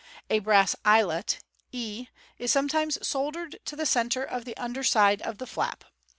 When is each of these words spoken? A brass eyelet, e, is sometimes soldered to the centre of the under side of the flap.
A 0.31 0.39
brass 0.39 0.75
eyelet, 0.83 1.37
e, 1.71 2.07
is 2.39 2.51
sometimes 2.51 2.97
soldered 3.07 3.59
to 3.65 3.75
the 3.75 3.85
centre 3.85 4.23
of 4.23 4.45
the 4.45 4.57
under 4.57 4.83
side 4.83 5.21
of 5.21 5.37
the 5.37 5.45
flap. 5.45 5.83